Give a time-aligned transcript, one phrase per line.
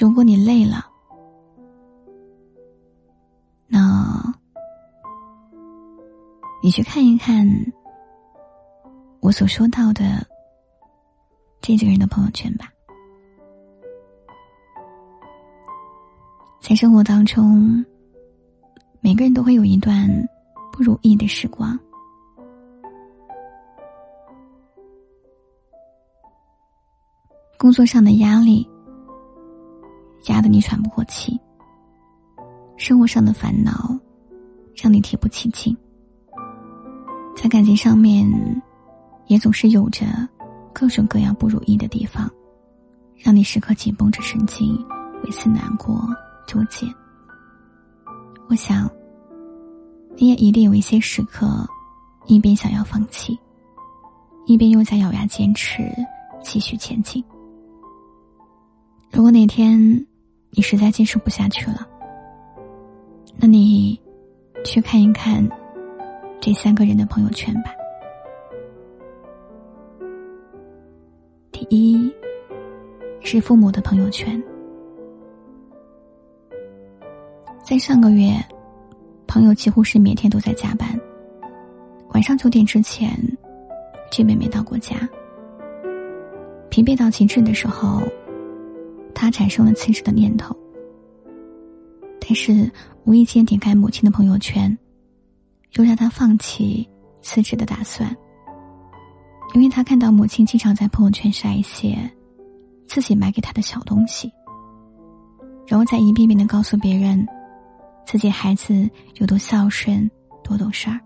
[0.00, 0.84] 如果你累了，
[3.68, 4.34] 那，
[6.62, 7.46] 你去看一看
[9.20, 10.26] 我所说到的
[11.60, 12.68] 这几个人的朋友圈吧。
[16.60, 17.84] 在生活当中，
[19.00, 20.08] 每个人都会有一段
[20.72, 21.78] 不如意的时光，
[27.56, 28.68] 工作上的压力。
[30.44, 31.40] 压得你喘不过气，
[32.76, 33.98] 生活上的烦恼
[34.74, 35.74] 让你提不起劲，
[37.34, 38.30] 在感情上面
[39.26, 40.04] 也总是有着
[40.70, 42.30] 各种各样不如意的地方，
[43.16, 44.76] 让你时刻紧绷着神经，
[45.24, 46.06] 为此难过
[46.46, 46.86] 纠结。
[48.50, 48.86] 我想，
[50.14, 51.66] 你也一定有一些时刻，
[52.26, 53.34] 一边想要放弃，
[54.44, 55.90] 一边又在咬牙坚持
[56.42, 57.24] 继续前进。
[59.10, 60.06] 如果哪天，
[60.56, 61.84] 你实在坚持不下去了，
[63.36, 64.00] 那你
[64.64, 65.44] 去看一看
[66.40, 67.74] 这三个人的朋友圈吧。
[71.50, 72.14] 第一
[73.20, 74.40] 是父母的朋友圈，
[77.64, 78.32] 在上个月，
[79.26, 80.88] 朋友几乎是每天都在加班，
[82.10, 83.10] 晚上九点之前
[84.08, 84.94] 基本没到过家，
[86.70, 88.00] 疲惫到极致的时候。
[89.24, 90.54] 他产生了辞职的念头，
[92.20, 92.70] 但是
[93.04, 94.76] 无意间点开母亲的朋友圈，
[95.76, 96.86] 又让他放弃
[97.22, 98.14] 辞职的打算。
[99.54, 101.96] 因为他看到母亲经常在朋友圈晒一些
[102.86, 104.30] 自己买给他的小东西，
[105.66, 107.26] 然后再一遍遍的告诉别人
[108.04, 110.10] 自己孩子有多孝顺、
[110.42, 111.00] 多懂事儿。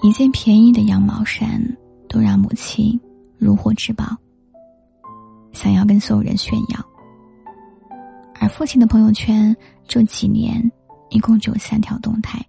[0.00, 1.62] 一件便宜的羊毛衫
[2.08, 2.98] 都让母亲。
[3.42, 4.04] 如获至宝，
[5.52, 6.78] 想要跟所有人炫耀。
[8.38, 9.54] 而父亲的朋友圈
[9.88, 10.70] 这几年
[11.10, 12.40] 一共只有三条动态，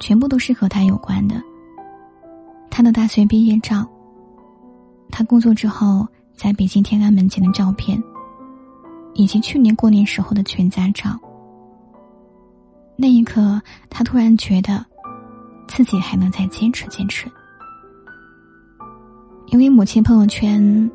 [0.00, 1.42] 全部都是和他有关的。
[2.70, 3.84] 他的大学毕业照，
[5.10, 8.00] 他工作之后在北京天安门前的照片，
[9.14, 11.18] 以及去年过年时候的全家照。
[12.96, 13.60] 那一刻，
[13.90, 14.84] 他突然觉得，
[15.66, 17.28] 自己还能再坚持坚持。
[19.46, 20.90] 因为母亲朋友圈，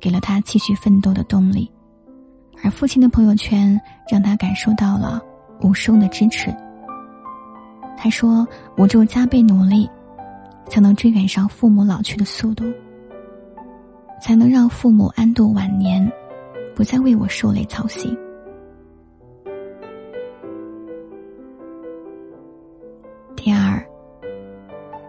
[0.00, 1.70] 给了他继续奋斗的动力，
[2.62, 3.78] 而父亲的朋友圈
[4.10, 5.20] 让他感受到了
[5.60, 6.54] 无声的支持。
[7.98, 8.46] 他说
[8.78, 9.90] ：“我只有加倍努力，
[10.68, 12.64] 才能追赶上父母老去的速度，
[14.20, 16.10] 才能让父母安度晚年，
[16.74, 18.16] 不再为我受累操心。”
[23.36, 23.84] 第二，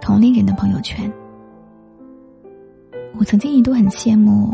[0.01, 1.11] 同龄人的朋友圈。
[3.23, 4.53] 我曾经一度很羡慕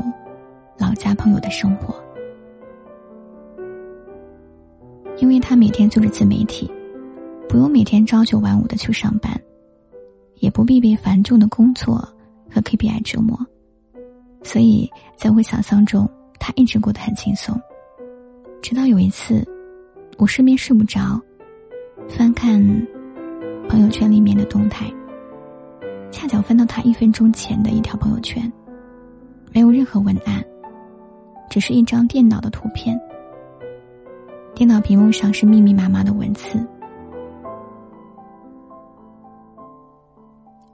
[0.78, 1.96] 老家朋友的生活，
[5.18, 6.70] 因为他每天做着自媒体，
[7.48, 9.34] 不用每天朝九晚五的去上班，
[10.36, 11.96] 也不必被繁重的工作
[12.48, 13.36] 和 KPI 折磨，
[14.44, 14.88] 所以
[15.18, 16.08] 在我想象中，
[16.40, 17.60] 他一直过得很轻松。
[18.62, 19.44] 直到有一次，
[20.20, 21.20] 我失眠睡不着，
[22.08, 22.62] 翻看
[23.68, 24.86] 朋友圈里面的动态。
[26.12, 28.52] 恰巧翻到他一分钟前的一条朋友圈，
[29.54, 30.44] 没有任何文案，
[31.50, 33.00] 只是一张电脑的图片。
[34.54, 36.68] 电脑屏幕上是密密麻麻的文字。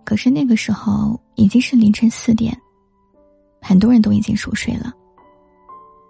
[0.04, 2.58] 可是那个时候已经是凌晨四点，
[3.62, 4.94] 很多人都已经熟睡了。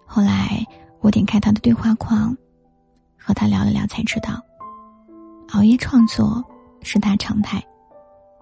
[0.05, 0.63] 后来
[1.01, 2.35] 我点开他的对话框，
[3.17, 4.39] 和他聊了聊，才知道，
[5.53, 6.43] 熬夜创作
[6.81, 7.61] 是他常态。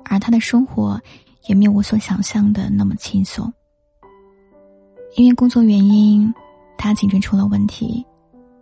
[0.06, 1.02] 而他的生活
[1.48, 3.52] 也没有我所想象的那么轻松。
[5.16, 6.34] 因为工作原因，
[6.78, 8.06] 他颈椎出了问题，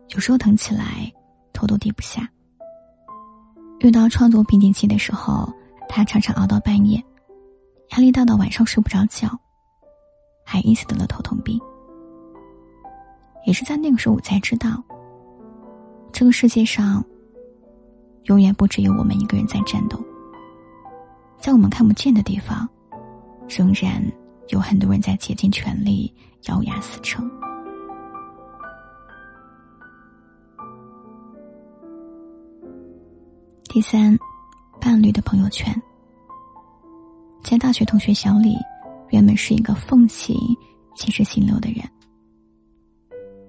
[0.09, 1.11] 有时候疼起来
[1.53, 2.29] 头都低不下。
[3.79, 5.51] 遇到创作瓶颈期的时候，
[5.88, 7.03] 他常常熬到半夜，
[7.91, 9.29] 压力大到晚上睡不着觉，
[10.45, 11.59] 还因此得了头痛病。
[13.45, 14.83] 也是在那个时候，我才知道，
[16.11, 17.03] 这个世界上
[18.25, 19.97] 永远不只有我们一个人在战斗，
[21.41, 22.69] 在我们看不见的地方，
[23.49, 23.99] 仍然
[24.49, 27.27] 有很多人在竭尽全力咬牙死撑。
[33.63, 34.15] 第三，
[34.79, 35.73] 伴侣的朋友圈。
[37.44, 38.55] 在大学同学小李，
[39.09, 40.37] 原本是一个奉行
[40.94, 41.83] 及时行乐的人。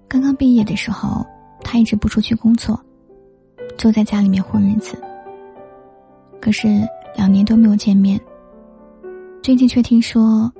[0.08, 1.26] 刚刚毕业的时候，
[1.60, 2.82] 他一直不出去工作，
[3.76, 4.98] 就在家里面混日子。
[6.40, 6.68] 可是
[7.16, 8.20] 两年都没有见面，
[9.42, 10.52] 最近却听说，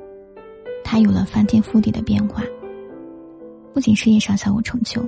[0.85, 2.43] 他有了翻天覆地的变化。
[3.73, 5.03] 不仅事业上小有成就，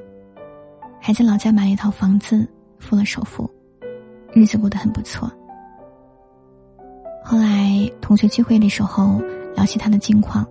[1.00, 2.49] 还在老家买了一套房子，
[2.79, 3.49] 付了首付，
[4.32, 5.31] 日子过得很不错。
[7.25, 9.20] 后来同学聚会的时候
[9.55, 10.46] 聊起他的近况，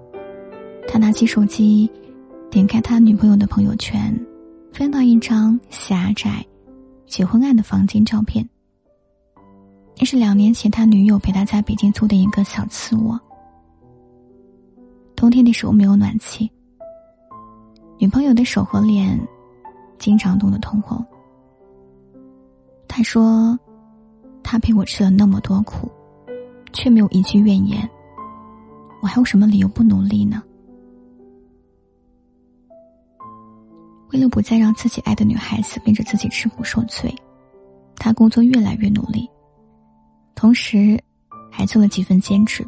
[0.88, 1.90] 他拿起手机。
[2.50, 4.16] 点开他女朋友的朋友圈，
[4.72, 6.46] 翻到一张狭窄、
[7.08, 8.48] 结婚案的房间照片。
[10.04, 13.18] 那是两年前他女友陪他在北京租的一个小次卧。
[15.16, 16.52] 冬天的时候没有暖气，
[17.98, 19.18] 女朋友的手和脸
[19.98, 21.02] 经常冻得通红。
[22.86, 23.58] 他说
[24.44, 25.90] ：“他陪我吃了那么多苦，
[26.74, 27.90] 却没有一句怨言。
[29.02, 30.44] 我还有什么理由不努力呢？”
[34.12, 37.16] 为了不再让自己爱的女孩子跟着自己吃苦受罪，
[37.96, 39.30] 他工作越来越努力，
[40.36, 41.02] 同时
[41.52, 42.66] 还做了几份兼职。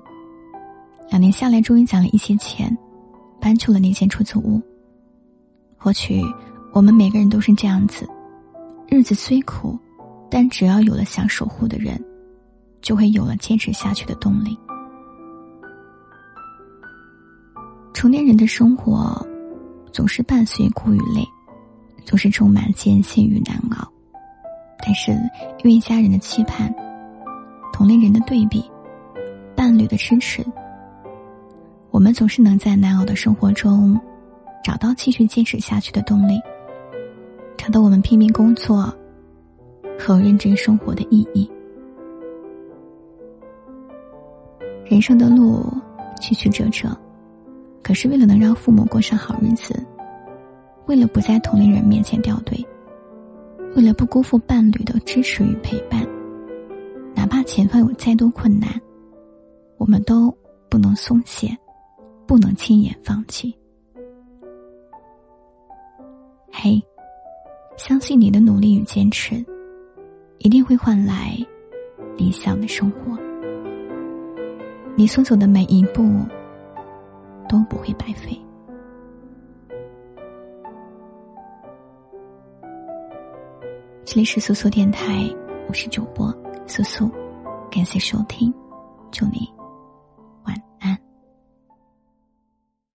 [1.09, 2.75] 两年下来，终于攒了一些钱，
[3.39, 4.61] 搬出了那间出租屋。
[5.77, 6.21] 或许
[6.73, 8.09] 我们每个人都是这样子，
[8.87, 9.77] 日子虽苦，
[10.29, 12.03] 但只要有了想守护的人，
[12.81, 14.57] 就会有了坚持下去的动力。
[17.93, 19.25] 成年人的生活，
[19.91, 21.25] 总是伴随苦与累。
[22.03, 23.91] 总是充满艰辛与难熬，
[24.77, 25.11] 但是
[25.63, 26.71] 因为家人的期盼、
[27.75, 28.63] 同龄人的对比、
[29.53, 30.41] 伴侣的支持，
[31.91, 33.99] 我们总是能在难熬的生活中
[34.63, 36.39] 找到继续坚持下去的动力，
[37.57, 38.89] 找到我们拼命工作
[39.99, 41.51] 和认真生活的意义。
[44.85, 45.65] 人生的路
[46.21, 46.97] 曲曲折折，
[47.83, 49.85] 可是为了能让父母过上好日子。
[50.85, 52.65] 为了不在同龄人面前掉队，
[53.75, 56.07] 为了不辜负伴侣的支持与陪伴，
[57.45, 58.69] 前方有再多困难，
[59.77, 60.35] 我们都
[60.67, 61.55] 不能松懈，
[62.25, 63.55] 不能轻言放弃。
[66.51, 66.81] 嘿，
[67.77, 69.35] 相信你的努力与坚持，
[70.39, 71.37] 一定会换来
[72.17, 73.17] 理想的生活。
[74.95, 76.03] 你所走的每一步，
[77.47, 78.37] 都不会白费。
[84.03, 85.29] 这里是苏苏电台，
[85.67, 86.33] 我是主播
[86.65, 87.11] 苏苏，
[87.75, 88.53] 感谢收听，
[89.11, 89.54] 祝你。